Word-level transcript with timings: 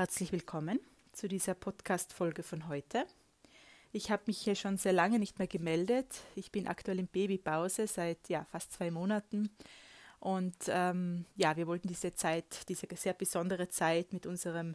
Herzlich 0.00 0.32
willkommen 0.32 0.80
zu 1.12 1.28
dieser 1.28 1.52
Podcast-Folge 1.52 2.42
von 2.42 2.68
heute. 2.68 3.04
Ich 3.92 4.10
habe 4.10 4.22
mich 4.28 4.38
hier 4.38 4.54
schon 4.54 4.78
sehr 4.78 4.94
lange 4.94 5.18
nicht 5.18 5.38
mehr 5.38 5.46
gemeldet. 5.46 6.06
Ich 6.36 6.50
bin 6.50 6.68
aktuell 6.68 7.00
in 7.00 7.06
Babypause 7.06 7.86
seit 7.86 8.30
ja, 8.30 8.46
fast 8.46 8.72
zwei 8.72 8.90
Monaten. 8.90 9.50
Und 10.18 10.56
ähm, 10.68 11.26
ja, 11.36 11.54
wir 11.58 11.66
wollten 11.66 11.88
diese 11.88 12.14
Zeit, 12.14 12.66
diese 12.70 12.86
sehr 12.94 13.12
besondere 13.12 13.68
Zeit 13.68 14.14
mit 14.14 14.24
unserem 14.24 14.74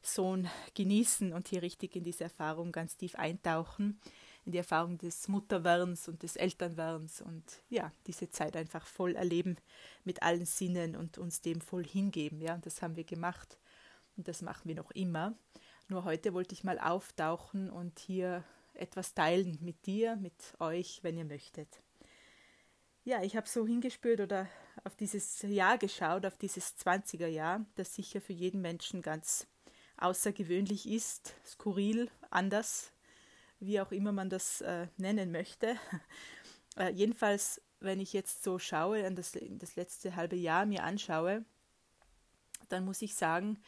Sohn 0.00 0.48
genießen 0.74 1.34
und 1.34 1.48
hier 1.48 1.60
richtig 1.60 1.94
in 1.94 2.04
diese 2.04 2.24
Erfahrung 2.24 2.72
ganz 2.72 2.96
tief 2.96 3.14
eintauchen, 3.16 4.00
in 4.46 4.52
die 4.52 4.58
Erfahrung 4.58 4.96
des 4.96 5.28
Mutterwerdens 5.28 6.08
und 6.08 6.22
des 6.22 6.36
Elternwerdens 6.36 7.20
und 7.20 7.44
ja, 7.68 7.92
diese 8.06 8.30
Zeit 8.30 8.56
einfach 8.56 8.86
voll 8.86 9.16
erleben 9.16 9.58
mit 10.04 10.22
allen 10.22 10.46
Sinnen 10.46 10.96
und 10.96 11.18
uns 11.18 11.42
dem 11.42 11.60
voll 11.60 11.84
hingeben. 11.84 12.40
Ja, 12.40 12.54
und 12.54 12.64
das 12.64 12.80
haben 12.80 12.96
wir 12.96 13.04
gemacht. 13.04 13.58
Und 14.16 14.28
das 14.28 14.42
machen 14.42 14.68
wir 14.68 14.74
noch 14.74 14.90
immer. 14.92 15.34
Nur 15.88 16.04
heute 16.04 16.34
wollte 16.34 16.54
ich 16.54 16.64
mal 16.64 16.78
auftauchen 16.78 17.70
und 17.70 17.98
hier 17.98 18.44
etwas 18.74 19.14
teilen 19.14 19.58
mit 19.60 19.86
dir, 19.86 20.16
mit 20.16 20.54
euch, 20.58 21.00
wenn 21.02 21.18
ihr 21.18 21.24
möchtet. 21.24 21.82
Ja, 23.04 23.22
ich 23.22 23.36
habe 23.36 23.48
so 23.48 23.66
hingespürt 23.66 24.20
oder 24.20 24.48
auf 24.84 24.94
dieses 24.94 25.42
Jahr 25.42 25.76
geschaut, 25.76 26.24
auf 26.24 26.36
dieses 26.36 26.78
20er 26.78 27.26
Jahr, 27.26 27.66
das 27.74 27.94
sicher 27.94 28.20
für 28.20 28.32
jeden 28.32 28.60
Menschen 28.60 29.02
ganz 29.02 29.48
außergewöhnlich 29.96 30.88
ist, 30.88 31.34
skurril, 31.44 32.10
anders, 32.30 32.92
wie 33.60 33.80
auch 33.80 33.92
immer 33.92 34.12
man 34.12 34.30
das 34.30 34.60
äh, 34.60 34.88
nennen 34.96 35.32
möchte. 35.32 35.76
Äh, 36.78 36.88
jedenfalls, 36.92 37.60
wenn 37.80 38.00
ich 38.00 38.14
jetzt 38.14 38.42
so 38.42 38.58
schaue, 38.58 39.06
an 39.06 39.14
das, 39.14 39.32
das 39.50 39.76
letzte 39.76 40.16
halbe 40.16 40.36
Jahr 40.36 40.64
mir 40.64 40.84
anschaue, 40.84 41.44
dann 42.70 42.86
muss 42.86 43.02
ich 43.02 43.14
sagen, 43.14 43.58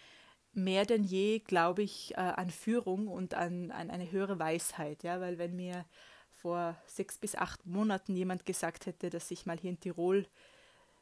mehr 0.57 0.85
denn 0.85 1.05
je, 1.05 1.41
glaube 1.41 1.83
ich, 1.83 2.13
äh, 2.13 2.21
an 2.21 2.51
Führung 2.51 3.09
und 3.09 3.35
an, 3.35 3.71
an 3.71 3.91
eine 3.91 4.11
höhere 4.11 4.39
Weisheit. 4.39 5.03
Ja? 5.03 5.21
Weil 5.21 5.39
wenn 5.39 5.57
mir 5.57 5.85
vor 6.31 6.77
sechs 6.87 7.19
bis 7.19 7.35
acht 7.35 7.65
Monaten 7.67 8.17
jemand 8.17 8.45
gesagt 8.47 8.87
hätte, 8.87 9.11
dass 9.11 9.31
ich 9.31 9.47
mal 9.47 9.59
hier 9.59 9.71
in 9.71 9.81
Tirol 9.81 10.27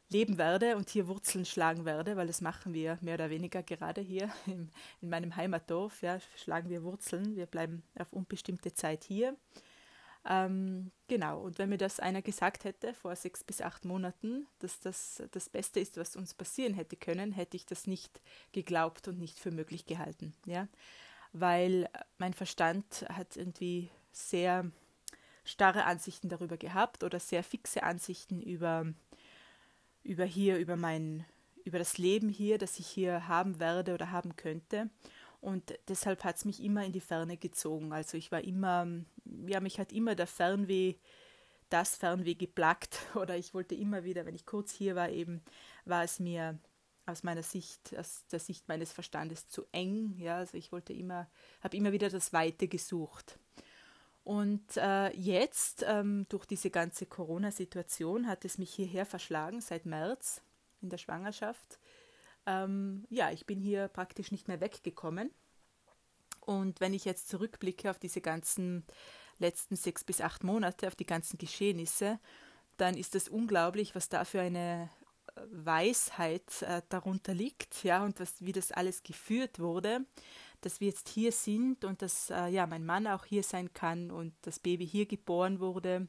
leben 0.09 0.39
werde 0.39 0.77
und 0.77 0.91
hier 0.91 1.09
Wurzeln 1.09 1.45
schlagen 1.45 1.85
werde, 1.85 2.17
weil 2.17 2.27
das 2.27 2.41
machen 2.41 2.75
wir 2.75 2.99
mehr 3.01 3.15
oder 3.15 3.31
weniger 3.31 3.63
gerade 3.63 4.01
hier 4.01 4.31
in, 4.47 4.71
in 5.01 5.09
meinem 5.09 5.35
Heimatdorf, 5.35 6.03
ja, 6.03 6.19
schlagen 6.37 6.69
wir 6.69 6.85
Wurzeln, 6.85 7.35
wir 7.35 7.47
bleiben 7.47 7.83
auf 7.99 8.13
unbestimmte 8.13 8.73
Zeit 8.75 9.05
hier 9.05 9.37
ähm, 10.25 10.93
genau, 11.09 11.41
und 11.41 11.59
wenn 11.59 11.69
mir 11.69 11.79
das 11.79 11.99
einer 11.99 12.23
gesagt 12.23 12.65
hätte 12.65 12.95
vor 12.95 13.17
sechs 13.17 13.43
bis 13.43 13.61
acht 13.61 13.85
Monaten, 13.85 14.47
dass 14.61 14.79
das 14.81 15.23
das 15.33 15.49
Beste 15.49 15.81
ist, 15.81 15.97
was 15.97 16.15
uns 16.15 16.35
passieren 16.35 16.75
hätte 16.75 16.97
können, 16.97 17.33
hätte 17.33 17.57
ich 17.57 17.67
das 17.67 17.87
nicht 17.87 18.21
geglaubt 18.53 19.09
und 19.09 19.19
nicht 19.19 19.39
für 19.39 19.51
möglich 19.51 19.87
gehalten. 19.87 20.35
Ja? 20.47 20.69
Weil 21.33 21.89
mein 22.19 22.35
Verstand 22.35 23.05
hat 23.09 23.37
irgendwie 23.37 23.91
sehr 24.13 24.71
starre 25.45 25.85
Ansichten 25.85 26.29
darüber 26.29 26.57
gehabt 26.57 27.03
oder 27.03 27.19
sehr 27.19 27.43
fixe 27.43 27.83
Ansichten 27.83 28.41
über, 28.41 28.87
über 30.05 30.25
hier, 30.25 30.59
über 30.59 30.77
mein, 30.77 31.25
über 31.65 31.79
das 31.79 31.99
Leben 31.99 32.29
hier, 32.29 32.59
das 32.59 32.79
ich 32.79 32.87
hier 32.87 33.27
haben 33.27 33.59
werde 33.59 33.95
oder 33.95 34.13
haben 34.13 34.37
könnte. 34.37 34.89
Und 35.41 35.77
deshalb 35.89 36.23
hat 36.23 36.37
es 36.37 36.45
mich 36.45 36.63
immer 36.63 36.85
in 36.85 36.93
die 36.93 37.01
Ferne 37.01 37.37
gezogen. 37.37 37.93
Also 37.93 38.17
ich 38.17 38.31
war 38.31 38.43
immer, 38.43 38.87
ja, 39.47 39.61
mich 39.61 39.79
hat 39.79 39.93
immer 39.93 40.15
der 40.15 40.27
Fernweh, 40.27 40.95
das 41.69 41.97
Fernweh 41.97 42.35
geplagt. 42.35 42.99
Oder 43.15 43.37
ich 43.37 43.55
wollte 43.55 43.75
immer 43.75 44.05
wieder, 44.05 44.27
wenn 44.27 44.35
ich 44.35 44.47
kurz 44.47 44.73
hier 44.73 44.95
war, 44.95 45.11
eben, 45.11 45.43
war 45.85 46.05
es 46.05 46.21
mir 46.21 46.59
aus 47.07 47.23
meiner 47.23 47.43
Sicht, 47.43 47.97
aus 47.99 48.25
der 48.31 48.39
Sicht 48.39 48.69
meines 48.69 48.93
Verstandes 48.93 49.49
zu 49.49 49.65
eng. 49.73 50.15
Ja, 50.19 50.37
also 50.37 50.57
ich 50.57 50.73
wollte 50.73 50.93
immer, 50.93 51.29
habe 51.61 51.77
immer 51.77 51.93
wieder 51.93 52.11
das 52.11 52.33
Weite 52.33 52.69
gesucht. 52.69 53.39
Und 54.25 54.77
äh, 54.77 55.11
jetzt, 55.17 55.85
ähm, 55.87 56.27
durch 56.29 56.47
diese 56.47 56.71
ganze 56.71 57.07
Corona-Situation, 57.07 58.29
hat 58.29 58.45
es 58.45 58.57
mich 58.57 58.73
hierher 58.73 59.05
verschlagen, 59.05 59.61
seit 59.61 59.85
März 59.85 60.43
in 60.81 60.91
der 60.91 60.99
Schwangerschaft 60.99 61.79
ähm, 62.47 63.07
ja, 63.09 63.31
ich 63.31 63.47
bin 63.47 63.61
hier 63.61 63.89
praktisch 63.89 64.33
nicht 64.33 64.49
mehr 64.49 64.61
weggekommen. 64.61 65.31
Und 66.45 66.81
wenn 66.81 66.95
ich 66.95 67.05
jetzt 67.05 67.29
zurückblicke 67.29 67.91
auf 67.91 67.99
diese 67.99 68.21
ganzen 68.21 68.85
letzten 69.39 69.77
sechs 69.77 70.05
bis 70.05 70.21
acht 70.21 70.45
Monate, 70.45 70.87
auf 70.87 70.95
die 70.95 71.07
ganzen 71.07 71.39
Geschehnisse, 71.39 72.19
dann 72.77 72.97
ist 72.97 73.15
es 73.15 73.29
unglaublich, 73.29 73.95
was 73.95 74.09
da 74.09 74.25
für 74.25 74.41
eine 74.41 74.91
äh, 75.35 75.41
Weisheit 75.51 76.63
äh, 76.63 76.83
darunter 76.89 77.35
liegt, 77.35 77.85
ja, 77.85 78.05
und 78.05 78.19
was, 78.21 78.35
wie 78.41 78.53
das 78.53 78.73
alles 78.73 79.03
geführt 79.03 79.59
wurde, 79.59 80.05
dass 80.61 80.81
wir 80.81 80.89
jetzt 80.89 81.09
hier 81.09 81.33
sind 81.33 81.85
und 81.85 82.03
dass 82.03 82.31
äh, 82.31 82.47
ja 82.49 82.67
mein 82.67 82.85
Mann 82.85 83.07
auch 83.07 83.25
hier 83.25 83.43
sein 83.43 83.73
kann 83.73 84.11
und 84.11 84.35
das 84.43 84.59
Baby 84.59 84.87
hier 84.87 85.07
geboren 85.07 85.61
wurde 85.61 86.09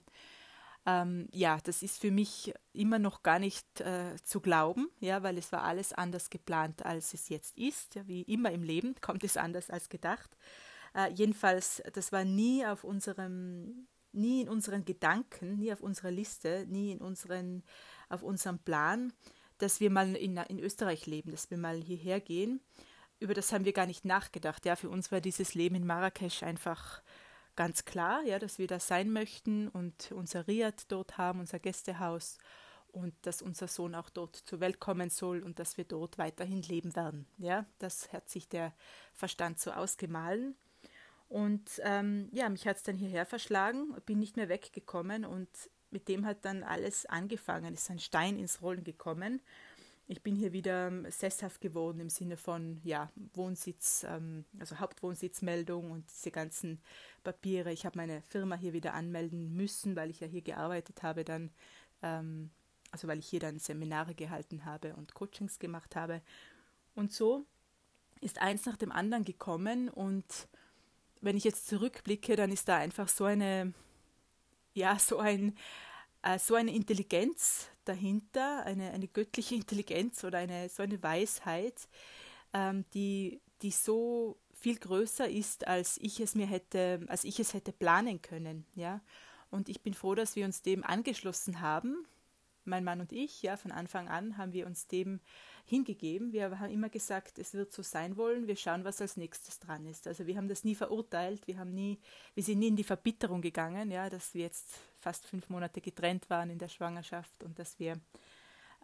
ähm, 0.86 1.28
ja, 1.32 1.60
das 1.64 1.82
ist 1.82 2.02
für 2.02 2.12
mich 2.12 2.54
immer 2.74 3.00
noch 3.00 3.24
gar 3.24 3.40
nicht 3.40 3.80
äh, 3.80 4.16
zu 4.24 4.42
glauben, 4.42 4.90
ja, 5.00 5.24
weil 5.24 5.38
es 5.38 5.52
war 5.52 5.64
alles 5.64 5.94
anders 5.94 6.30
geplant, 6.30 6.86
als 6.86 7.14
es 7.14 7.30
jetzt 7.30 7.58
ist. 7.58 7.96
Ja, 7.96 8.06
wie 8.08 8.24
immer 8.24 8.52
im 8.52 8.64
Leben 8.64 8.96
kommt 9.02 9.24
es 9.24 9.38
anders 9.38 9.70
als 9.70 9.90
gedacht. 9.90 10.36
Äh, 10.94 11.12
jedenfalls, 11.14 11.82
das 11.94 12.12
war 12.12 12.26
nie 12.26 12.66
auf 12.66 12.84
unserem, 12.84 13.88
nie 14.12 14.42
in 14.42 14.50
unseren 14.50 14.84
Gedanken, 14.84 15.58
nie 15.58 15.72
auf 15.72 15.82
unserer 15.82 16.12
Liste, 16.12 16.66
nie 16.68 16.92
in 16.92 17.00
unseren, 17.00 17.64
auf 18.10 18.22
unserem 18.22 18.60
Plan, 18.60 19.14
dass 19.60 19.80
wir 19.80 19.90
mal 19.90 20.16
in, 20.16 20.36
in 20.36 20.60
Österreich 20.60 21.06
leben, 21.06 21.32
dass 21.32 21.50
wir 21.50 21.58
mal 21.58 21.78
hierher 21.82 22.20
gehen. 22.20 22.60
Über 23.20 23.34
das 23.34 23.54
haben 23.54 23.64
wir 23.64 23.72
gar 23.72 23.86
nicht 23.86 24.04
nachgedacht. 24.04 24.66
Ja, 24.66 24.76
für 24.76 24.90
uns 24.90 25.14
war 25.14 25.22
dieses 25.22 25.54
Leben 25.54 25.76
in 25.76 25.86
Marrakesch 25.86 26.44
einfach 26.44 27.02
ganz 27.56 27.86
klar, 27.86 28.24
ja, 28.24 28.40
dass 28.40 28.60
wir 28.60 28.68
da 28.68 28.80
sein 28.80 29.12
möchten 29.12 29.68
und 29.68 30.12
unser 30.12 30.48
Riad 30.48 30.86
dort 30.92 31.18
haben, 31.18 31.40
unser 31.40 31.60
Gästehaus 31.60 32.38
und 32.92 33.14
dass 33.24 33.42
unser 33.42 33.68
Sohn 33.68 33.96
auch 33.96 34.10
dort 34.10 34.36
zur 34.36 34.60
Welt 34.60 34.80
kommen 34.80 35.10
soll 35.10 35.42
und 35.42 35.60
dass 35.60 35.78
wir 35.78 35.84
dort 35.84 36.18
weiterhin 36.18 36.62
leben 36.62 36.96
werden. 36.96 37.26
Ja, 37.38 37.66
das 37.80 38.14
hat 38.14 38.30
sich 38.30 38.48
der 38.48 38.74
Verstand 39.14 39.60
so 39.60 39.72
ausgemahlen. 39.72 40.56
Und 41.28 41.82
ähm, 41.84 42.30
ja, 42.32 42.48
mich 42.50 42.68
hat 42.68 42.78
es 42.78 42.84
dann 42.84 42.96
hierher 42.96 43.26
verschlagen, 43.26 43.96
bin 44.06 44.20
nicht 44.20 44.38
mehr 44.38 44.50
weggekommen 44.50 45.26
und 45.26 45.50
mit 45.90 46.08
dem 46.08 46.26
hat 46.26 46.46
dann 46.46 46.64
alles 46.64 47.06
angefangen, 47.08 47.74
ist 47.74 47.90
ein 47.90 48.00
Stein 48.00 48.38
ins 48.38 48.62
Rollen 48.62 48.84
gekommen 48.84 49.42
ich 50.08 50.22
bin 50.22 50.36
hier 50.36 50.52
wieder 50.52 50.88
ähm, 50.88 51.06
sesshaft 51.10 51.62
geworden 51.62 52.00
im 52.00 52.10
Sinne 52.10 52.38
von 52.38 52.80
ja, 52.84 53.10
Wohnsitz, 53.34 54.06
ähm, 54.08 54.46
also 54.60 54.80
Hauptwohnsitzmeldung 54.80 55.92
und 55.92 56.06
diese 56.10 56.32
ganzen 56.32 56.82
Papiere. 57.24 57.72
Ich 57.72 57.86
habe 57.86 57.98
meine 57.98 58.22
Firma 58.22 58.56
hier 58.56 58.74
wieder 58.74 58.94
anmelden 58.94 59.56
müssen, 59.56 59.96
weil 59.96 60.10
ich 60.10 60.20
ja 60.20 60.28
hier 60.28 60.42
gearbeitet 60.42 61.04
habe, 61.04 61.24
dann, 61.24 61.52
ähm, 62.02 62.52
also 62.92 63.08
weil 63.08 63.20
ich 63.20 63.28
hier 63.28 63.40
dann 63.40 63.60
Seminare 63.60 64.14
gehalten 64.14 64.66
habe 64.66 64.96
und 64.96 65.14
Coachings 65.14 65.58
gemacht 65.58 65.96
habe. 65.96 66.22
Und 66.96 67.14
so 67.14 67.46
ist 68.20 68.42
eins 68.42 68.66
nach 68.66 68.78
dem 68.78 68.92
anderen 68.92 69.24
gekommen 69.26 69.90
und 69.90 70.26
wenn 71.22 71.38
ich 71.38 71.46
jetzt 71.46 71.68
zurückblicke, 71.68 72.36
dann 72.36 72.52
ist 72.52 72.68
da 72.68 72.78
einfach 72.78 73.08
so 73.08 73.24
eine, 73.24 73.74
ja, 74.74 75.00
so 75.00 75.20
ein, 75.20 75.58
äh, 76.22 76.38
so 76.38 76.56
eine 76.56 76.76
Intelligenz 76.76 77.70
dahinter, 77.86 78.66
eine, 78.66 78.92
eine 78.92 79.08
göttliche 79.08 79.56
Intelligenz 79.62 80.24
oder 80.24 80.40
eine, 80.40 80.70
so 80.70 80.84
eine 80.84 81.02
Weisheit, 81.02 81.88
ähm, 82.54 82.86
die, 82.94 83.42
die 83.62 83.72
so 83.72 84.38
viel 84.54 84.78
größer 84.78 85.30
ist, 85.30 85.68
als 85.68 85.98
ich 85.98 86.20
es 86.20 86.36
mir 86.36 86.46
hätte, 86.46 87.02
als 87.08 87.24
ich 87.24 87.40
es 87.40 87.54
hätte 87.54 87.72
planen 87.72 88.22
können, 88.22 88.66
ja. 88.76 89.02
Und 89.50 89.70
ich 89.70 89.82
bin 89.82 89.94
froh, 89.94 90.16
dass 90.16 90.36
wir 90.36 90.46
uns 90.46 90.64
dem 90.64 90.84
angeschlossen 90.84 91.62
haben, 91.62 92.08
mein 92.66 92.84
Mann 92.84 93.02
und 93.02 93.12
ich, 93.12 93.42
ja, 93.42 93.58
von 93.58 93.72
Anfang 93.72 94.08
an 94.08 94.38
haben 94.38 94.54
wir 94.54 94.66
uns 94.66 94.88
dem 94.88 95.20
hingegeben. 95.66 96.34
Wir 96.34 96.60
haben 96.60 96.72
immer 96.72 96.90
gesagt, 96.90 97.40
es 97.40 97.54
wird 97.54 97.72
so 97.72 97.82
sein 97.82 98.18
wollen, 98.18 98.48
wir 98.48 98.56
schauen, 98.56 98.84
was 98.84 99.02
als 99.02 99.18
nächstes 99.18 99.60
dran 99.60 99.86
ist. 99.86 100.08
Also 100.08 100.28
wir 100.28 100.36
haben 100.38 100.48
das 100.48 100.64
nie 100.64 100.76
verurteilt, 100.76 101.48
wir 101.48 101.58
haben 101.58 101.74
nie, 101.74 102.00
wir 102.34 102.44
sind 102.44 102.60
nie 102.60 102.68
in 102.68 102.76
die 102.76 102.84
Verbitterung 102.84 103.42
gegangen, 103.42 103.92
ja, 103.92 104.10
dass 104.10 104.34
wir 104.34 104.42
jetzt 104.42 104.68
fast 104.98 105.26
fünf 105.26 105.50
Monate 105.50 105.82
getrennt 105.82 106.30
waren 106.30 106.50
in 106.50 106.60
der 106.60 106.70
Schwangerschaft 106.70 107.44
und 107.44 107.58
dass 107.60 107.80
wir 107.80 108.00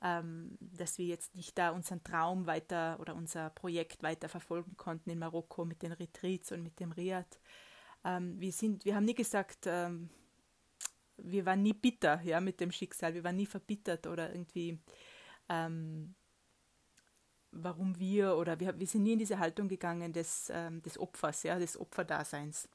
ähm, 0.02 0.58
dass 0.62 0.98
wir 0.98 1.06
jetzt 1.06 1.36
nicht 1.36 1.58
da 1.58 1.72
unseren 1.72 2.04
Traum 2.04 2.46
weiter 2.46 2.98
oder 3.00 3.16
unser 3.16 3.50
Projekt 3.50 4.02
weiter 4.02 4.30
verfolgen 4.30 4.78
konnten 4.78 5.10
in 5.10 5.20
Marokko 5.20 5.66
mit 5.66 5.82
den 5.82 5.92
Retreats 5.92 6.52
und 6.52 6.64
mit 6.64 6.80
dem 6.80 6.92
Riad. 6.92 7.40
Ähm, 8.06 8.40
wir, 8.40 8.52
sind, 8.52 8.86
wir 8.86 8.96
haben 8.96 9.06
nie 9.06 9.16
gesagt, 9.16 9.66
ähm, 9.66 10.10
wir 11.18 11.46
waren 11.46 11.62
nie 11.62 11.74
bitter 11.74 12.22
ja, 12.24 12.40
mit 12.40 12.60
dem 12.62 12.72
Schicksal, 12.72 13.14
wir 13.14 13.24
waren 13.24 13.36
nie 13.36 13.46
verbittert 13.46 14.08
oder 14.08 14.32
irgendwie, 14.32 14.80
ähm, 15.50 16.16
warum 17.64 17.98
wir 18.00 18.36
oder 18.36 18.60
wir, 18.60 18.78
wir 18.80 18.88
sind 18.88 19.04
nie 19.04 19.14
in 19.14 19.20
diese 19.20 19.40
Haltung 19.40 19.68
gegangen 19.68 20.14
des, 20.14 20.52
ähm, 20.54 20.82
des 20.82 20.98
Opfers, 21.00 21.44
ja, 21.44 21.60
des 21.60 21.80
Opferdaseins. 21.80 22.68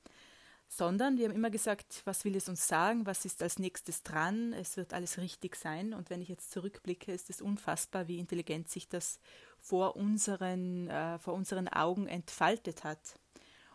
Sondern 0.68 1.18
wir 1.18 1.28
haben 1.28 1.34
immer 1.34 1.50
gesagt, 1.50 2.02
was 2.04 2.24
will 2.24 2.34
es 2.36 2.48
uns 2.48 2.66
sagen, 2.66 3.06
was 3.06 3.24
ist 3.24 3.42
als 3.42 3.58
nächstes 3.58 4.02
dran, 4.02 4.52
es 4.54 4.76
wird 4.76 4.92
alles 4.92 5.18
richtig 5.18 5.56
sein. 5.56 5.94
Und 5.94 6.10
wenn 6.10 6.20
ich 6.20 6.28
jetzt 6.28 6.50
zurückblicke, 6.50 7.12
ist 7.12 7.30
es 7.30 7.40
unfassbar, 7.40 8.08
wie 8.08 8.18
intelligent 8.18 8.68
sich 8.68 8.88
das 8.88 9.20
vor 9.58 9.96
unseren, 9.96 10.88
äh, 10.88 11.18
vor 11.18 11.34
unseren 11.34 11.68
Augen 11.68 12.06
entfaltet 12.06 12.82
hat. 12.82 13.18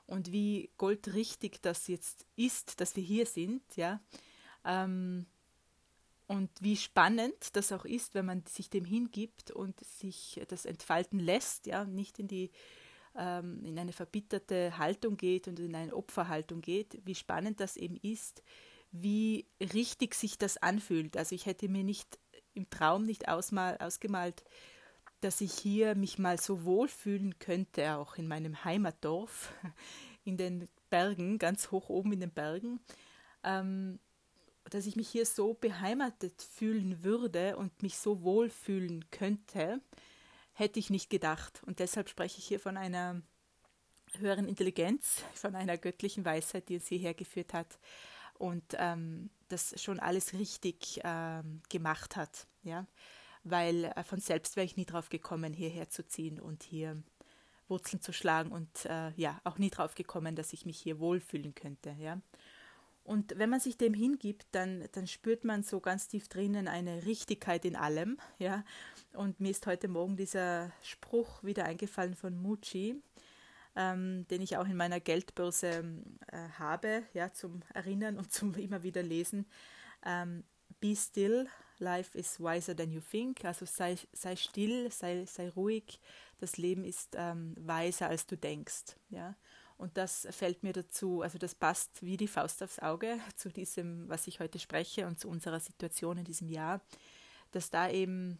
Und 0.06 0.32
wie 0.32 0.72
goldrichtig 0.78 1.62
das 1.62 1.88
jetzt 1.88 2.26
ist, 2.36 2.82
dass 2.82 2.96
wir 2.96 3.04
hier 3.04 3.26
sind, 3.26 3.62
ja. 3.76 4.02
Ähm, 4.66 5.28
und 6.30 6.52
wie 6.62 6.78
spannend 6.78 7.56
das 7.56 7.72
auch 7.72 7.86
ist, 7.86 8.14
wenn 8.14 8.28
man 8.28 8.46
sich 8.46 8.70
dem 8.70 8.86
hingibt 8.86 9.50
und 9.50 9.80
sich 9.80 10.40
das 10.48 10.66
entfalten 10.66 11.20
lässt, 11.20 11.66
ja, 11.66 11.86
nicht 11.86 12.20
in 12.20 12.28
die 12.28 12.52
ähm, 13.18 13.66
in 13.66 13.80
eine 13.80 13.94
verbitterte 13.94 14.78
Haltung 14.78 15.18
geht 15.18 15.48
und 15.48 15.60
in 15.60 15.74
eine 15.74 15.96
Opferhaltung 15.96 16.62
geht, 16.62 17.02
wie 17.04 17.16
spannend 17.16 17.60
das 17.60 17.78
eben 17.78 17.96
ist, 17.96 18.44
wie 18.92 19.48
richtig 19.60 20.14
sich 20.14 20.38
das 20.38 20.58
anfühlt. 20.58 21.18
Also 21.18 21.34
ich 21.34 21.48
hätte 21.48 21.68
mir 21.68 21.84
nicht 21.84 22.20
im 22.54 22.70
Traum 22.70 23.06
nicht 23.06 23.28
ausmal, 23.28 23.78
ausgemalt, 23.80 24.44
dass 25.22 25.42
ich 25.42 25.54
hier 25.54 25.96
mich 25.96 26.20
mal 26.20 26.40
so 26.40 26.64
wohlfühlen 26.64 27.40
könnte, 27.40 27.96
auch 27.96 28.18
in 28.18 28.28
meinem 28.28 28.64
Heimatdorf, 28.64 29.52
in 30.25 30.38
den 30.38 30.70
Bergen, 30.92 31.40
ganz 31.40 31.72
hoch 31.72 31.90
oben 31.90 32.14
in 32.14 32.20
den 32.20 32.32
Bergen, 32.32 32.80
ähm, 33.44 34.00
dass 34.74 34.86
ich 34.86 34.95
mich 34.95 35.10
hier 35.10 35.25
so 35.25 35.54
beheimatet 35.54 36.42
fühlen 36.42 37.04
würde 37.04 37.57
und 37.57 37.81
mich 37.81 37.98
so 37.98 38.21
wohlfühlen 38.21 39.10
könnte, 39.12 39.81
hätte 40.54 40.80
ich 40.80 40.89
nicht 40.89 41.10
gedacht. 41.10 41.62
Und 41.66 41.80
deshalb 41.80 42.10
spreche 42.10 42.39
ich 42.39 42.45
hier 42.45 42.60
von 42.60 42.77
einer 42.77 43.21
höheren 44.18 44.48
Intelligenz, 44.48 45.24
von 45.33 45.56
einer 45.56 45.77
göttlichen 45.77 46.25
Weisheit, 46.25 46.69
die 46.69 46.75
uns 46.75 46.88
hierher 46.88 47.13
geführt 47.13 47.54
hat 47.54 47.80
und 48.38 48.63
ähm, 48.77 49.30
das 49.50 49.80
schon 49.81 50.00
alles 50.00 50.33
richtig 50.33 51.00
ähm, 51.04 51.62
gemacht 51.69 52.15
hat. 52.15 52.48
Ja? 52.63 52.88
Weil 53.44 53.86
äh, 53.86 54.04
von 54.04 54.19
selbst 54.19 54.56
wäre 54.56 54.65
ich 54.65 54.77
nie 54.77 54.86
drauf 54.86 55.10
gekommen, 55.10 55.54
hierher 55.54 55.89
zu 55.89 56.06
ziehen 56.06 56.39
und 56.39 56.63
hier 56.63 57.01
Wurzeln 57.68 58.01
zu 58.01 58.13
schlagen 58.13 58.51
und 58.51 58.86
äh, 58.86 59.12
ja, 59.12 59.39
auch 59.44 59.60
nie 59.60 59.69
drauf 59.69 59.94
gekommen, 59.94 60.36
dass 60.36 60.54
ich 60.54 60.65
mich 60.65 60.80
hier 60.80 61.00
wohlfühlen 61.00 61.54
könnte. 61.54 61.95
Ja? 62.00 62.19
Und 63.10 63.40
wenn 63.40 63.50
man 63.50 63.60
sich 63.60 63.76
dem 63.76 63.96
hingibt, 63.96 64.46
dann, 64.52 64.88
dann 64.92 65.08
spürt 65.08 65.44
man 65.44 65.64
so 65.64 65.80
ganz 65.80 66.08
tief 66.08 66.28
drinnen 66.28 66.68
eine 66.68 67.08
Richtigkeit 67.08 67.66
in 67.66 67.76
allem. 67.76 68.20
Ja? 68.38 68.64
Und 69.14 69.40
mir 69.40 69.50
ist 69.50 69.66
heute 69.66 69.88
Morgen 69.88 70.16
dieser 70.16 70.72
Spruch 70.84 71.44
wieder 71.44 71.66
eingefallen 71.66 72.14
von 72.14 72.40
Mucci, 72.40 73.02
ähm, 73.76 74.28
den 74.28 74.44
ich 74.44 74.58
auch 74.58 74.68
in 74.68 74.78
meiner 74.78 75.00
Geldbörse 75.00 75.86
äh, 76.28 76.50
habe, 76.60 77.02
ja, 77.16 77.34
zum 77.34 77.64
Erinnern 77.74 78.20
und 78.20 78.32
zum 78.32 78.54
immer 78.54 78.84
wieder 78.84 79.02
lesen. 79.02 79.48
Ähm, 80.06 80.44
Be 80.80 80.96
still, 80.96 81.48
life 81.80 82.16
is 82.16 82.40
wiser 82.40 82.76
than 82.76 82.92
you 82.92 83.02
think. 83.02 83.44
Also 83.44 83.66
sei, 83.66 83.98
sei 84.14 84.36
still, 84.36 84.92
sei, 84.92 85.26
sei 85.26 85.50
ruhig. 85.50 86.00
Das 86.38 86.58
Leben 86.58 86.84
ist 86.84 87.16
ähm, 87.18 87.56
weiser, 87.58 88.08
als 88.08 88.28
du 88.28 88.38
denkst. 88.38 88.96
Ja? 89.10 89.36
Und 89.80 89.96
das 89.96 90.28
fällt 90.31 90.62
mir 90.62 90.74
dazu, 90.74 91.22
also 91.22 91.38
das 91.38 91.56
passt 91.56 92.04
wie 92.04 92.18
die 92.18 92.28
Faust 92.28 92.62
aufs 92.62 92.80
Auge 92.80 93.18
zu 93.38 93.50
diesem, 93.50 94.10
was 94.10 94.28
ich 94.28 94.42
heute 94.42 94.60
spreche 94.60 95.08
und 95.08 95.20
zu 95.20 95.30
unserer 95.30 95.62
Situation 95.62 96.18
in 96.18 96.26
diesem 96.26 96.50
Jahr, 96.50 96.81
dass 97.52 97.70
da 97.70 97.90
eben 97.90 98.40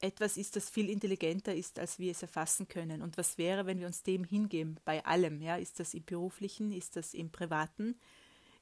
etwas 0.00 0.36
ist, 0.36 0.56
das 0.56 0.68
viel 0.68 0.90
intelligenter 0.90 1.54
ist, 1.54 1.78
als 1.78 1.98
wir 1.98 2.10
es 2.10 2.20
erfassen 2.20 2.68
können. 2.68 3.00
Und 3.00 3.16
was 3.16 3.38
wäre, 3.38 3.64
wenn 3.64 3.80
wir 3.80 3.86
uns 3.86 4.02
dem 4.02 4.24
hingeben, 4.24 4.78
bei 4.84 5.02
allem? 5.06 5.40
Ja? 5.40 5.56
Ist 5.56 5.80
das 5.80 5.94
im 5.94 6.04
beruflichen, 6.04 6.70
ist 6.70 6.96
das 6.96 7.14
im 7.14 7.30
privaten, 7.30 7.98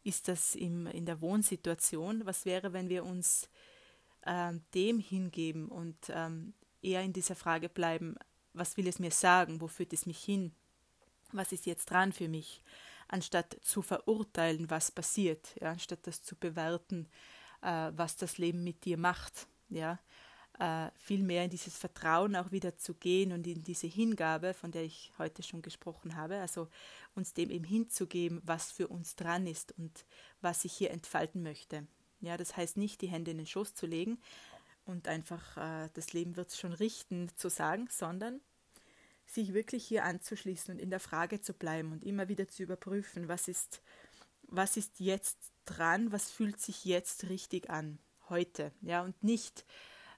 ist 0.05 0.29
das 0.29 0.55
im, 0.55 0.87
in 0.87 1.07
der 1.07 1.21
Wohnsituation? 1.21 2.25
Was 2.25 2.45
wäre, 2.45 2.73
wenn 2.73 2.89
wir 2.89 3.05
uns 3.05 3.49
ähm, 4.25 4.63
dem 4.75 5.01
hingeben 5.01 5.67
und 5.67 5.97
ähm, 6.11 6.55
eher 6.83 7.03
in 7.03 7.13
dieser 7.13 7.35
Frage 7.35 7.69
bleiben, 7.69 8.15
was 8.53 8.77
will 8.77 8.87
es 8.87 9.01
mir 9.01 9.11
sagen, 9.11 9.61
wo 9.61 9.67
führt 9.67 9.93
es 9.93 10.07
mich 10.07 10.23
hin, 10.23 10.53
was 11.33 11.53
ist 11.53 11.67
jetzt 11.67 11.91
dran 11.91 12.13
für 12.13 12.29
mich, 12.29 12.63
anstatt 13.09 13.59
zu 13.63 13.83
verurteilen, 13.83 14.71
was 14.71 14.91
passiert, 14.91 15.55
ja? 15.61 15.71
anstatt 15.71 16.07
das 16.07 16.23
zu 16.23 16.37
bewerten, 16.37 17.09
äh, 17.63 17.91
was 17.95 18.17
das 18.17 18.39
Leben 18.39 18.65
mit 18.65 18.85
dir 18.85 18.97
macht. 18.97 19.47
Ja? 19.69 19.99
äh, 20.59 20.91
viel 20.97 21.23
mehr 21.23 21.45
in 21.45 21.51
dieses 21.51 21.77
Vertrauen 21.77 22.37
auch 22.37 22.53
wieder 22.53 22.77
zu 22.77 22.95
gehen 22.95 23.33
und 23.33 23.47
in 23.47 23.63
diese 23.65 23.87
Hingabe, 23.87 24.55
von 24.55 24.71
der 24.71 24.85
ich 24.85 25.13
heute 25.19 25.43
schon 25.43 25.63
gesprochen 25.63 26.17
habe, 26.17 26.37
also 26.37 26.69
uns 27.15 27.35
dem 27.35 27.51
eben 27.51 27.65
hinzugeben, 27.65 28.41
was 28.45 28.71
für 28.71 28.89
uns 28.89 29.17
dran 29.17 29.47
ist 29.47 29.77
und 29.79 30.05
was 30.41 30.65
ich 30.65 30.73
hier 30.73 30.91
entfalten 30.91 31.43
möchte. 31.43 31.87
Ja, 32.21 32.37
das 32.37 32.57
heißt 32.57 32.77
nicht, 32.77 33.01
die 33.01 33.09
Hände 33.09 33.33
in 33.33 33.39
den 33.39 33.47
Schoß 33.47 33.75
zu 33.75 33.87
legen 33.87 34.19
und 34.85 35.09
einfach 35.09 35.57
äh, 35.57 35.89
das 35.95 36.13
Leben 36.13 36.37
wird 36.37 36.51
es 36.51 36.59
schon 36.59 36.73
richten 36.73 37.31
zu 37.35 37.51
sagen, 37.51 37.89
sondern 37.91 38.41
sich 39.33 39.55
wirklich 39.55 39.85
hier 39.85 40.05
anzuschließen 40.05 40.75
und 40.75 40.81
in 40.81 40.91
der 40.91 41.01
Frage 41.01 41.41
zu 41.41 41.55
bleiben 41.55 41.93
und 41.93 42.05
immer 42.05 42.29
wieder 42.29 42.49
zu 42.49 42.63
überprüfen, 42.63 43.29
was 43.29 43.49
ist, 43.49 43.83
was 44.43 44.77
ist 44.77 45.01
jetzt 45.01 45.53
dran, 45.65 46.13
was 46.13 46.31
fühlt 46.31 46.61
sich 46.61 46.85
jetzt 46.85 47.29
richtig 47.29 47.71
an, 47.71 47.99
heute, 48.29 48.73
ja, 48.83 49.03
und 49.03 49.23
nicht 49.23 49.65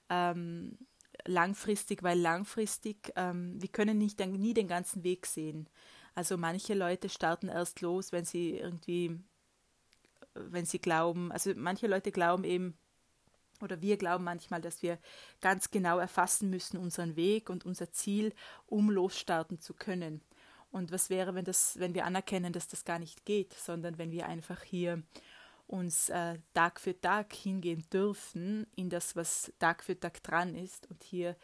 ähm, 0.09 0.77
langfristig, 1.25 2.03
weil 2.03 2.19
langfristig, 2.19 3.13
ähm, 3.15 3.61
wir 3.61 3.69
können 3.69 3.97
nicht, 3.97 4.19
nie 4.19 4.53
den 4.53 4.67
ganzen 4.67 5.03
Weg 5.03 5.25
sehen. 5.25 5.69
Also 6.13 6.37
manche 6.37 6.73
Leute 6.73 7.09
starten 7.09 7.47
erst 7.47 7.81
los, 7.81 8.11
wenn 8.11 8.25
sie 8.25 8.57
irgendwie, 8.57 9.19
wenn 10.33 10.65
sie 10.65 10.79
glauben, 10.79 11.31
also 11.31 11.51
manche 11.55 11.87
Leute 11.87 12.11
glauben 12.11 12.43
eben, 12.43 12.77
oder 13.61 13.81
wir 13.81 13.97
glauben 13.97 14.23
manchmal, 14.23 14.61
dass 14.61 14.81
wir 14.81 14.97
ganz 15.41 15.71
genau 15.71 15.99
erfassen 15.99 16.49
müssen 16.49 16.77
unseren 16.77 17.15
Weg 17.15 17.49
und 17.49 17.65
unser 17.65 17.91
Ziel, 17.91 18.33
um 18.67 18.89
losstarten 18.89 19.59
zu 19.59 19.73
können. 19.73 20.21
Und 20.71 20.91
was 20.91 21.09
wäre, 21.09 21.35
wenn 21.35 21.45
das, 21.45 21.79
wenn 21.79 21.93
wir 21.93 22.05
anerkennen, 22.05 22.51
dass 22.51 22.67
das 22.67 22.83
gar 22.83 22.99
nicht 22.99 23.25
geht, 23.25 23.53
sondern 23.53 23.97
wenn 23.97 24.11
wir 24.11 24.27
einfach 24.27 24.61
hier 24.61 25.01
uns 25.67 26.09
äh, 26.09 26.37
Tag 26.53 26.79
für 26.79 26.99
Tag 26.99 27.33
hingehen 27.33 27.85
dürfen 27.91 28.67
in 28.75 28.89
das, 28.89 29.15
was 29.15 29.51
Tag 29.57 29.83
für 29.83 29.99
Tag 29.99 30.21
dran 30.21 30.53
ist 30.55 30.87
und 30.89 31.03
hier 31.03 31.35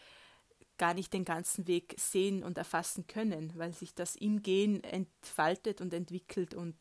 gar 0.78 0.94
nicht 0.94 1.14
den 1.14 1.26
ganzen 1.26 1.68
Weg 1.68 1.96
sehen 1.98 2.44
und 2.44 2.58
erfassen 2.58 3.08
können, 3.08 3.54
weil 3.56 3.74
sich 3.74 3.94
das 3.94 4.16
im 4.16 4.42
Gehen 4.42 4.84
entfaltet 4.84 5.80
und 5.80 5.94
entwickelt 5.94 6.56
und 6.56 6.76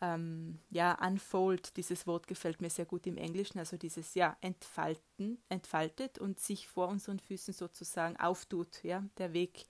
ähm, 0.00 0.58
ja, 0.70 0.96
unfold, 1.06 1.76
dieses 1.76 2.06
Wort 2.06 2.26
gefällt 2.26 2.60
mir 2.60 2.70
sehr 2.70 2.84
gut 2.84 3.06
im 3.06 3.16
Englischen, 3.16 3.58
also 3.58 3.76
dieses 3.76 4.14
ja, 4.14 4.36
entfalten, 4.40 5.38
entfaltet 5.48 6.18
und 6.18 6.38
sich 6.38 6.68
vor 6.68 6.88
unseren 6.88 7.18
Füßen 7.18 7.54
sozusagen 7.54 8.16
auftut, 8.16 8.82
ja, 8.82 9.04
der 9.18 9.32
Weg. 9.32 9.64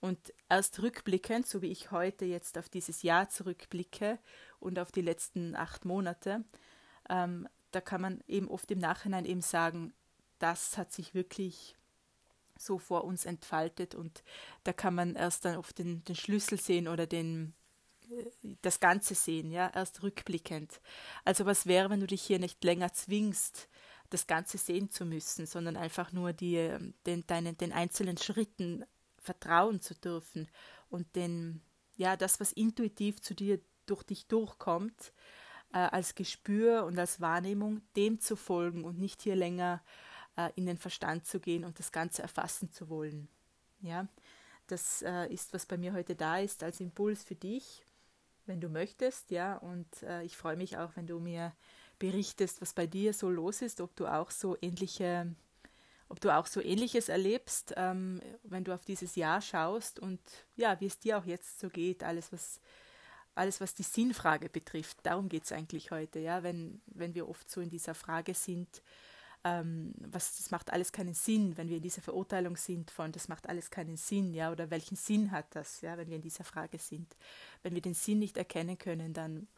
Und 0.00 0.32
erst 0.48 0.80
rückblickend, 0.80 1.46
so 1.46 1.60
wie 1.60 1.70
ich 1.70 1.90
heute 1.90 2.24
jetzt 2.24 2.56
auf 2.56 2.68
dieses 2.68 3.02
Jahr 3.02 3.28
zurückblicke 3.28 4.18
und 4.60 4.78
auf 4.78 4.92
die 4.92 5.02
letzten 5.02 5.56
acht 5.56 5.84
Monate, 5.84 6.44
ähm, 7.08 7.48
da 7.72 7.80
kann 7.80 8.00
man 8.00 8.22
eben 8.26 8.48
oft 8.48 8.70
im 8.70 8.78
Nachhinein 8.78 9.24
eben 9.24 9.42
sagen, 9.42 9.92
das 10.38 10.78
hat 10.78 10.92
sich 10.92 11.14
wirklich 11.14 11.74
so 12.56 12.78
vor 12.78 13.04
uns 13.04 13.24
entfaltet 13.24 13.94
und 13.94 14.22
da 14.64 14.72
kann 14.72 14.94
man 14.94 15.14
erst 15.14 15.44
dann 15.44 15.56
oft 15.56 15.78
den, 15.78 16.04
den 16.04 16.16
Schlüssel 16.16 16.58
sehen 16.58 16.88
oder 16.88 17.06
den, 17.06 17.54
das 18.62 18.80
Ganze 18.80 19.14
sehen, 19.14 19.50
ja, 19.50 19.70
erst 19.74 20.02
rückblickend. 20.02 20.80
Also 21.24 21.46
was 21.46 21.66
wäre, 21.66 21.90
wenn 21.90 22.00
du 22.00 22.06
dich 22.06 22.22
hier 22.22 22.38
nicht 22.38 22.62
länger 22.64 22.92
zwingst, 22.92 23.68
das 24.10 24.26
Ganze 24.26 24.58
sehen 24.58 24.90
zu 24.90 25.04
müssen, 25.04 25.46
sondern 25.46 25.76
einfach 25.76 26.12
nur 26.12 26.32
die, 26.32 26.56
ähm, 26.56 26.94
den, 27.06 27.26
deinen, 27.26 27.56
den 27.58 27.72
einzelnen 27.72 28.16
Schritten 28.16 28.84
vertrauen 29.18 29.80
zu 29.80 29.94
dürfen 29.94 30.48
und 30.88 31.14
den, 31.16 31.60
ja, 31.96 32.16
das, 32.16 32.40
was 32.40 32.52
intuitiv 32.52 33.20
zu 33.20 33.34
dir 33.34 33.60
durch 33.86 34.02
dich 34.02 34.26
durchkommt, 34.26 35.12
äh, 35.72 35.78
als 35.78 36.14
Gespür 36.14 36.84
und 36.84 36.98
als 36.98 37.20
Wahrnehmung, 37.20 37.82
dem 37.96 38.20
zu 38.20 38.36
folgen 38.36 38.84
und 38.84 38.98
nicht 38.98 39.22
hier 39.22 39.36
länger 39.36 39.82
äh, 40.36 40.50
in 40.56 40.66
den 40.66 40.78
Verstand 40.78 41.26
zu 41.26 41.40
gehen 41.40 41.64
und 41.64 41.78
das 41.78 41.92
Ganze 41.92 42.22
erfassen 42.22 42.70
zu 42.70 42.88
wollen. 42.88 43.28
Ja, 43.80 44.08
das 44.66 45.02
äh, 45.02 45.32
ist, 45.32 45.52
was 45.52 45.66
bei 45.66 45.76
mir 45.76 45.92
heute 45.92 46.14
da 46.14 46.38
ist, 46.38 46.62
als 46.62 46.80
Impuls 46.80 47.22
für 47.24 47.34
dich, 47.34 47.84
wenn 48.48 48.60
du 48.60 48.68
möchtest, 48.68 49.30
ja, 49.30 49.56
und 49.56 50.02
äh, 50.02 50.22
ich 50.24 50.36
freue 50.36 50.56
mich 50.56 50.76
auch, 50.76 50.90
wenn 50.96 51.06
du 51.06 51.20
mir 51.20 51.52
berichtest, 51.98 52.60
was 52.60 52.72
bei 52.72 52.86
dir 52.86 53.12
so 53.12 53.28
los 53.28 53.62
ist, 53.62 53.80
ob 53.80 53.94
du 53.96 54.06
auch 54.06 54.30
so 54.30 54.56
ähnliche 54.60 55.34
ob 56.10 56.22
du 56.22 56.34
auch 56.34 56.46
so 56.46 56.62
ähnliches 56.62 57.10
erlebst, 57.10 57.74
ähm, 57.76 58.22
wenn 58.42 58.64
du 58.64 58.72
auf 58.72 58.82
dieses 58.86 59.14
Jahr 59.14 59.42
schaust. 59.42 59.98
Und 59.98 60.20
ja, 60.56 60.80
wie 60.80 60.86
es 60.86 60.98
dir 60.98 61.18
auch 61.18 61.26
jetzt 61.26 61.60
so 61.60 61.68
geht, 61.68 62.02
alles 62.02 62.32
was 62.32 62.60
alles 63.38 63.60
was 63.60 63.74
die 63.74 63.84
Sinnfrage 63.84 64.48
betrifft. 64.48 64.98
Darum 65.04 65.28
geht 65.28 65.44
es 65.44 65.52
eigentlich 65.52 65.90
heute, 65.90 66.18
ja, 66.18 66.42
wenn, 66.42 66.80
wenn 66.86 67.14
wir 67.14 67.28
oft 67.28 67.48
so 67.48 67.60
in 67.60 67.70
dieser 67.70 67.94
Frage 67.94 68.34
sind, 68.34 68.82
ähm, 69.48 69.94
was 69.98 70.36
das 70.36 70.50
macht 70.50 70.72
alles 70.72 70.92
keinen 70.92 71.14
Sinn, 71.14 71.56
wenn 71.56 71.68
wir 71.68 71.76
in 71.76 71.82
dieser 71.82 72.02
Verurteilung 72.02 72.56
sind 72.56 72.90
von 72.90 73.12
das 73.12 73.28
macht 73.28 73.48
alles 73.48 73.70
keinen 73.70 73.96
Sinn, 73.96 74.34
ja, 74.34 74.52
oder 74.52 74.70
welchen 74.70 74.96
Sinn 74.96 75.30
hat 75.30 75.46
das, 75.54 75.80
ja, 75.80 75.96
wenn 75.96 76.08
wir 76.08 76.16
in 76.16 76.22
dieser 76.22 76.44
Frage 76.44 76.78
sind. 76.78 77.16
Wenn 77.62 77.74
wir 77.74 77.82
den 77.82 77.94
Sinn 77.94 78.18
nicht 78.18 78.36
erkennen 78.36 78.78
können, 78.78 79.12
dann 79.12 79.48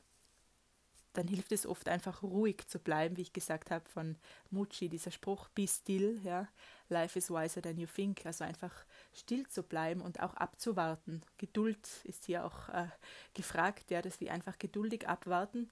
dann 1.12 1.26
hilft 1.26 1.50
es 1.50 1.66
oft 1.66 1.88
einfach 1.88 2.22
ruhig 2.22 2.68
zu 2.68 2.78
bleiben, 2.78 3.16
wie 3.16 3.22
ich 3.22 3.32
gesagt 3.32 3.72
habe 3.72 3.88
von 3.88 4.16
Mucci, 4.50 4.88
dieser 4.88 5.10
Spruch, 5.10 5.48
be 5.48 5.66
still, 5.66 6.20
ja, 6.22 6.46
life 6.88 7.18
is 7.18 7.30
wiser 7.30 7.60
than 7.60 7.78
you 7.78 7.88
think, 7.88 8.24
also 8.24 8.44
einfach 8.44 8.72
still 9.12 9.44
zu 9.48 9.64
bleiben 9.64 10.02
und 10.02 10.20
auch 10.20 10.34
abzuwarten. 10.34 11.22
Geduld 11.36 11.88
ist 12.04 12.26
hier 12.26 12.44
auch 12.44 12.68
äh, 12.68 12.86
gefragt, 13.34 13.90
ja, 13.90 14.02
dass 14.02 14.20
wir 14.20 14.32
einfach 14.32 14.56
geduldig 14.58 15.08
abwarten, 15.08 15.68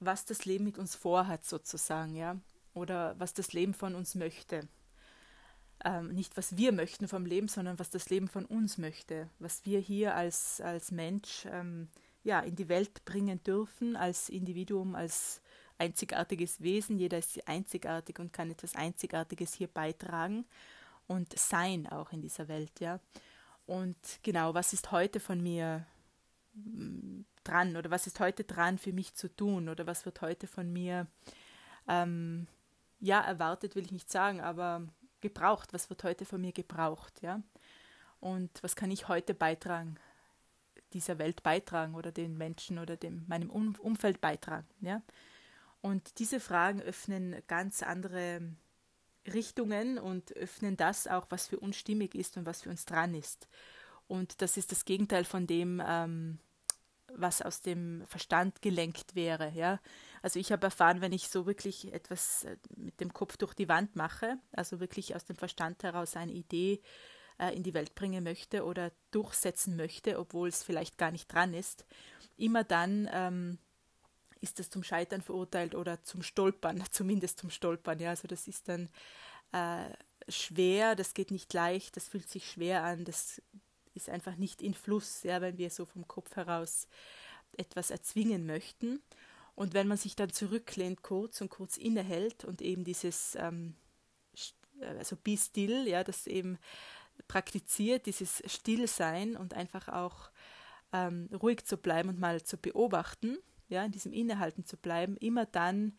was 0.00 0.26
das 0.26 0.44
Leben 0.44 0.64
mit 0.64 0.76
uns 0.76 0.94
vorhat 0.94 1.46
sozusagen, 1.46 2.14
ja, 2.14 2.36
oder 2.74 3.18
was 3.18 3.32
das 3.34 3.52
Leben 3.52 3.74
von 3.74 3.94
uns 3.94 4.14
möchte. 4.14 4.68
Ähm, 5.84 6.08
nicht 6.08 6.36
was 6.36 6.56
wir 6.56 6.72
möchten 6.72 7.08
vom 7.08 7.26
Leben, 7.26 7.48
sondern 7.48 7.78
was 7.78 7.90
das 7.90 8.08
Leben 8.10 8.28
von 8.28 8.44
uns 8.44 8.78
möchte, 8.78 9.28
was 9.38 9.64
wir 9.64 9.80
hier 9.80 10.14
als, 10.14 10.60
als 10.60 10.90
Mensch 10.90 11.46
ähm, 11.50 11.88
ja, 12.22 12.40
in 12.40 12.56
die 12.56 12.68
Welt 12.68 13.04
bringen 13.04 13.42
dürfen, 13.42 13.96
als 13.96 14.28
Individuum, 14.28 14.94
als 14.94 15.40
einzigartiges 15.78 16.62
Wesen. 16.62 16.98
Jeder 16.98 17.18
ist 17.18 17.46
einzigartig 17.46 18.18
und 18.18 18.32
kann 18.32 18.50
etwas 18.50 18.74
Einzigartiges 18.74 19.54
hier 19.54 19.68
beitragen 19.68 20.46
und 21.06 21.38
sein 21.38 21.86
auch 21.86 22.12
in 22.12 22.22
dieser 22.22 22.48
Welt, 22.48 22.80
ja. 22.80 23.00
Und 23.66 23.96
genau, 24.22 24.54
was 24.54 24.72
ist 24.72 24.90
heute 24.92 25.20
von 25.20 25.42
mir 25.42 25.86
mm, 26.54 27.22
dran 27.44 27.76
oder 27.76 27.90
was 27.90 28.06
ist 28.06 28.20
heute 28.20 28.44
dran 28.44 28.78
für 28.78 28.92
mich 28.92 29.14
zu 29.14 29.34
tun 29.34 29.68
oder 29.68 29.86
was 29.86 30.04
wird 30.04 30.20
heute 30.20 30.46
von 30.46 30.72
mir 30.72 31.06
ähm, 31.88 32.46
ja 33.00 33.20
erwartet 33.20 33.76
will 33.76 33.84
ich 33.84 33.92
nicht 33.92 34.10
sagen, 34.10 34.40
aber 34.40 34.86
gebraucht, 35.20 35.72
was 35.72 35.90
wird 35.90 36.04
heute 36.04 36.24
von 36.24 36.40
mir 36.40 36.52
gebraucht, 36.52 37.22
ja? 37.22 37.42
Und 38.20 38.62
was 38.62 38.74
kann 38.76 38.90
ich 38.90 39.08
heute 39.08 39.34
beitragen 39.34 39.98
dieser 40.94 41.18
Welt 41.18 41.42
beitragen 41.42 41.94
oder 41.94 42.12
den 42.12 42.38
Menschen 42.38 42.78
oder 42.78 42.96
dem, 42.96 43.24
meinem 43.26 43.50
um 43.50 43.74
Umfeld 43.76 44.20
beitragen. 44.20 44.66
Ja? 44.80 45.02
Und 45.82 46.18
diese 46.18 46.40
Fragen 46.40 46.80
öffnen 46.80 47.42
ganz 47.46 47.82
andere 47.82 48.40
Richtungen 49.30 49.98
und 49.98 50.34
öffnen 50.36 50.76
das 50.76 51.06
auch, 51.06 51.26
was 51.30 51.46
für 51.46 51.58
uns 51.58 51.76
stimmig 51.76 52.14
ist 52.14 52.36
und 52.36 52.46
was 52.46 52.62
für 52.62 52.70
uns 52.70 52.86
dran 52.86 53.14
ist. 53.14 53.48
Und 54.06 54.40
das 54.40 54.56
ist 54.56 54.70
das 54.70 54.84
Gegenteil 54.84 55.24
von 55.24 55.46
dem, 55.46 55.82
ähm, 55.84 56.38
was 57.16 57.42
aus 57.42 57.60
dem 57.60 58.04
Verstand 58.06 58.62
gelenkt 58.62 59.14
wäre. 59.14 59.50
Ja? 59.50 59.80
Also 60.24 60.38
ich 60.38 60.52
habe 60.52 60.64
erfahren, 60.64 61.02
wenn 61.02 61.12
ich 61.12 61.28
so 61.28 61.44
wirklich 61.44 61.92
etwas 61.92 62.44
äh, 62.44 62.56
mit 62.76 62.98
dem 62.98 63.12
Kopf 63.12 63.36
durch 63.36 63.52
die 63.52 63.68
Wand 63.68 63.94
mache, 63.94 64.38
also 64.52 64.80
wirklich 64.80 65.14
aus 65.14 65.26
dem 65.26 65.36
Verstand 65.36 65.82
heraus 65.82 66.16
eine 66.16 66.32
Idee 66.32 66.80
äh, 67.38 67.54
in 67.54 67.62
die 67.62 67.74
Welt 67.74 67.94
bringen 67.94 68.24
möchte 68.24 68.64
oder 68.64 68.90
durchsetzen 69.10 69.76
möchte, 69.76 70.18
obwohl 70.18 70.48
es 70.48 70.62
vielleicht 70.62 70.96
gar 70.96 71.10
nicht 71.10 71.30
dran 71.30 71.52
ist, 71.52 71.84
immer 72.38 72.64
dann 72.64 73.06
ähm, 73.12 73.58
ist 74.40 74.58
das 74.58 74.70
zum 74.70 74.82
Scheitern 74.82 75.20
verurteilt 75.20 75.74
oder 75.74 76.02
zum 76.02 76.22
Stolpern, 76.22 76.82
zumindest 76.90 77.40
zum 77.40 77.50
Stolpern. 77.50 78.00
Ja, 78.00 78.08
also 78.08 78.26
das 78.26 78.48
ist 78.48 78.66
dann 78.70 78.88
äh, 79.52 79.90
schwer, 80.30 80.94
das 80.94 81.12
geht 81.12 81.32
nicht 81.32 81.52
leicht, 81.52 81.98
das 81.98 82.08
fühlt 82.08 82.30
sich 82.30 82.50
schwer 82.50 82.82
an, 82.82 83.04
das 83.04 83.42
ist 83.92 84.08
einfach 84.08 84.36
nicht 84.36 84.62
in 84.62 84.72
Fluss, 84.72 85.22
ja, 85.22 85.42
wenn 85.42 85.58
wir 85.58 85.68
so 85.68 85.84
vom 85.84 86.08
Kopf 86.08 86.34
heraus 86.36 86.88
etwas 87.58 87.90
erzwingen 87.90 88.46
möchten. 88.46 89.02
Und 89.54 89.74
wenn 89.74 89.88
man 89.88 89.98
sich 89.98 90.16
dann 90.16 90.30
zurücklehnt 90.30 91.02
kurz 91.02 91.40
und 91.40 91.48
kurz 91.48 91.76
innehält 91.76 92.44
und 92.44 92.60
eben 92.60 92.84
dieses 92.84 93.36
ähm, 93.36 93.76
also 94.80 95.16
be 95.16 95.36
still, 95.36 95.86
ja, 95.86 96.04
das 96.04 96.26
eben 96.26 96.58
praktiziert, 97.28 98.06
dieses 98.06 98.42
Stillsein 98.46 99.36
und 99.36 99.54
einfach 99.54 99.88
auch 99.88 100.30
ähm, 100.92 101.28
ruhig 101.32 101.64
zu 101.64 101.76
bleiben 101.76 102.08
und 102.08 102.18
mal 102.18 102.42
zu 102.42 102.56
beobachten, 102.56 103.38
ja, 103.68 103.84
in 103.84 103.92
diesem 103.92 104.12
Innehalten 104.12 104.64
zu 104.64 104.76
bleiben, 104.76 105.16
immer 105.16 105.46
dann 105.46 105.96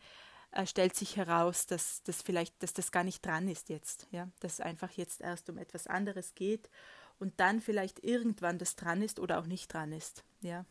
äh, 0.52 0.66
stellt 0.66 0.94
sich 0.94 1.16
heraus, 1.16 1.66
dass 1.66 2.02
das 2.02 2.22
vielleicht, 2.22 2.62
dass 2.62 2.72
das 2.72 2.92
gar 2.92 3.04
nicht 3.04 3.24
dran 3.24 3.48
ist 3.48 3.68
jetzt, 3.68 4.06
ja, 4.10 4.28
dass 4.40 4.60
einfach 4.60 4.90
jetzt 4.92 5.20
erst 5.20 5.48
um 5.50 5.58
etwas 5.58 5.86
anderes 5.86 6.34
geht 6.34 6.70
und 7.18 7.40
dann 7.40 7.60
vielleicht 7.60 8.04
irgendwann 8.04 8.58
das 8.58 8.76
dran 8.76 9.02
ist 9.02 9.18
oder 9.18 9.38
auch 9.38 9.46
nicht 9.46 9.72
dran 9.72 9.92
ist, 9.92 10.24
ja. 10.40 10.64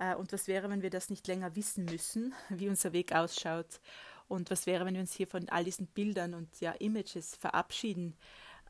Äh, 0.00 0.16
und 0.16 0.32
was 0.32 0.48
wäre, 0.48 0.68
wenn 0.68 0.82
wir 0.82 0.90
das 0.90 1.10
nicht 1.10 1.28
länger 1.28 1.54
wissen 1.54 1.84
müssen, 1.84 2.34
wie 2.48 2.68
unser 2.68 2.92
Weg 2.92 3.14
ausschaut? 3.14 3.80
Und 4.26 4.50
was 4.50 4.66
wäre, 4.66 4.84
wenn 4.84 4.94
wir 4.94 5.00
uns 5.00 5.14
hier 5.14 5.28
von 5.28 5.48
all 5.48 5.64
diesen 5.64 5.86
Bildern 5.86 6.34
und 6.34 6.60
ja, 6.60 6.72
Images 6.72 7.36
verabschieden? 7.36 8.16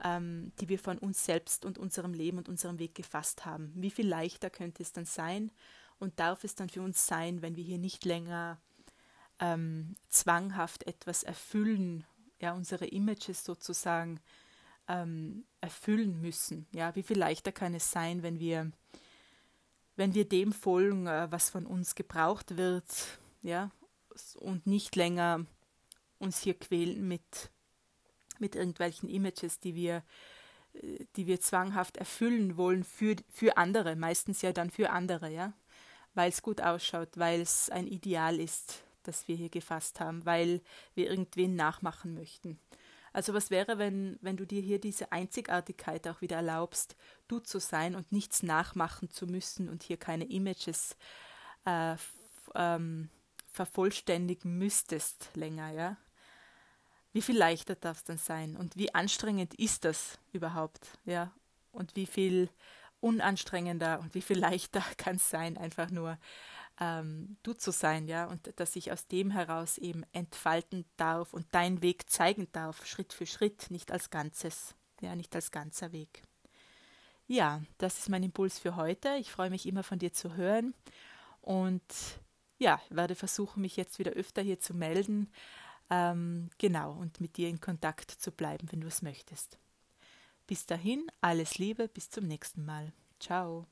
ähm, 0.02 0.52
die 0.60 0.68
wir 0.68 0.78
von 0.78 0.98
uns 0.98 1.24
selbst 1.24 1.64
und 1.64 1.78
unserem 1.78 2.14
Leben 2.14 2.38
und 2.38 2.48
unserem 2.48 2.78
Weg 2.78 2.94
gefasst 2.94 3.44
haben. 3.44 3.72
Wie 3.74 3.90
viel 3.90 4.08
leichter 4.08 4.50
könnte 4.50 4.82
es 4.82 4.92
dann 4.92 5.04
sein 5.04 5.50
und 5.98 6.18
darf 6.18 6.44
es 6.44 6.54
dann 6.54 6.68
für 6.68 6.82
uns 6.82 7.06
sein, 7.06 7.42
wenn 7.42 7.56
wir 7.56 7.64
hier 7.64 7.78
nicht 7.78 8.04
länger 8.04 8.58
ähm, 9.38 9.94
zwanghaft 10.08 10.86
etwas 10.86 11.22
erfüllen, 11.22 12.04
ja, 12.40 12.52
unsere 12.52 12.86
Images 12.86 13.44
sozusagen 13.44 14.20
ähm, 14.88 15.44
erfüllen 15.60 16.20
müssen. 16.20 16.66
Ja, 16.72 16.94
wie 16.96 17.02
viel 17.02 17.18
leichter 17.18 17.52
kann 17.52 17.74
es 17.74 17.90
sein, 17.90 18.22
wenn 18.22 18.40
wir, 18.40 18.70
wenn 20.00 20.14
wir 20.14 20.26
dem 20.26 20.52
folgen, 20.52 21.06
äh, 21.06 21.28
was 21.30 21.50
von 21.50 21.66
uns 21.66 21.94
gebraucht 21.94 22.56
wird, 22.56 22.84
ja, 23.42 23.70
und 24.36 24.66
nicht 24.66 24.96
länger 24.96 25.46
uns 26.18 26.40
hier 26.40 26.54
quälen 26.54 27.06
mit 27.06 27.50
mit 28.40 28.56
irgendwelchen 28.56 29.08
Images, 29.08 29.60
die 29.60 29.74
wir, 29.74 30.02
äh, 30.72 31.04
die 31.16 31.26
wir 31.26 31.40
zwanghaft 31.40 31.98
erfüllen 31.98 32.56
wollen 32.56 32.84
für, 32.84 33.16
für 33.28 33.56
andere, 33.56 33.96
meistens 33.96 34.42
ja 34.42 34.52
dann 34.52 34.70
für 34.70 34.90
andere, 34.90 35.30
ja, 35.30 35.52
weil 36.14 36.30
es 36.30 36.42
gut 36.42 36.60
ausschaut, 36.60 37.10
weil 37.16 37.40
es 37.40 37.70
ein 37.70 37.86
Ideal 37.86 38.40
ist, 38.40 38.82
das 39.02 39.28
wir 39.28 39.36
hier 39.36 39.50
gefasst 39.50 40.00
haben, 40.00 40.24
weil 40.24 40.60
wir 40.94 41.10
irgendwen 41.10 41.54
nachmachen 41.54 42.14
möchten. 42.14 42.58
Also 43.12 43.34
was 43.34 43.50
wäre, 43.50 43.78
wenn, 43.78 44.18
wenn 44.20 44.36
du 44.36 44.46
dir 44.46 44.62
hier 44.62 44.80
diese 44.80 45.12
Einzigartigkeit 45.12 46.06
auch 46.08 46.20
wieder 46.20 46.36
erlaubst, 46.36 46.96
du 47.28 47.40
zu 47.40 47.58
sein 47.58 47.94
und 47.96 48.12
nichts 48.12 48.42
nachmachen 48.42 49.10
zu 49.10 49.26
müssen 49.26 49.68
und 49.68 49.82
hier 49.82 49.96
keine 49.96 50.24
Images 50.24 50.96
äh, 51.64 51.96
ähm, 52.54 53.10
vervollständigen 53.50 54.58
müsstest 54.58 55.30
länger, 55.34 55.72
ja? 55.72 55.96
wie 57.12 57.22
viel 57.22 57.36
leichter 57.36 57.74
darf 57.74 57.98
es 57.98 58.04
dann 58.04 58.18
sein 58.18 58.56
und 58.56 58.76
wie 58.76 58.94
anstrengend 58.94 59.54
ist 59.54 59.84
das 59.84 60.18
überhaupt, 60.32 60.98
ja? 61.04 61.32
Und 61.72 61.96
wie 61.96 62.06
viel 62.06 62.50
unanstrengender 63.00 64.00
und 64.00 64.14
wie 64.14 64.22
viel 64.22 64.38
leichter 64.48 64.82
kann 64.96 65.16
es 65.16 65.28
sein, 65.30 65.56
einfach 65.56 65.90
nur 65.90 66.18
ähm, 66.80 67.36
du 67.42 67.52
zu 67.52 67.70
sein, 67.70 68.08
ja, 68.08 68.26
und 68.26 68.52
dass 68.56 68.74
ich 68.74 68.90
aus 68.90 69.06
dem 69.06 69.30
heraus 69.30 69.78
eben 69.78 70.04
entfalten 70.12 70.84
darf 70.96 71.34
und 71.34 71.54
deinen 71.54 71.82
Weg 71.82 72.10
zeigen 72.10 72.48
darf, 72.52 72.86
Schritt 72.86 73.12
für 73.12 73.26
Schritt, 73.26 73.70
nicht 73.70 73.92
als 73.92 74.10
Ganzes, 74.10 74.74
ja, 75.00 75.14
nicht 75.14 75.34
als 75.34 75.50
ganzer 75.50 75.92
Weg. 75.92 76.22
Ja, 77.26 77.62
das 77.78 77.98
ist 77.98 78.08
mein 78.08 78.24
Impuls 78.24 78.58
für 78.58 78.74
heute. 78.74 79.14
Ich 79.16 79.30
freue 79.30 79.50
mich 79.50 79.66
immer 79.66 79.84
von 79.84 80.00
dir 80.00 80.12
zu 80.12 80.34
hören 80.34 80.74
und 81.42 81.82
ja, 82.58 82.80
werde 82.88 83.14
versuchen, 83.14 83.60
mich 83.60 83.76
jetzt 83.76 83.98
wieder 83.98 84.12
öfter 84.12 84.42
hier 84.42 84.58
zu 84.58 84.74
melden 84.74 85.30
ähm, 85.90 86.50
genau, 86.58 86.92
und 86.92 87.20
mit 87.20 87.36
dir 87.36 87.48
in 87.48 87.60
Kontakt 87.60 88.10
zu 88.10 88.30
bleiben, 88.30 88.68
wenn 88.70 88.80
du 88.80 88.86
es 88.86 89.02
möchtest. 89.02 89.58
Bis 90.46 90.66
dahin, 90.66 91.06
alles 91.20 91.58
Liebe, 91.58 91.88
bis 91.88 92.10
zum 92.10 92.26
nächsten 92.26 92.64
Mal. 92.64 92.92
Ciao. 93.18 93.66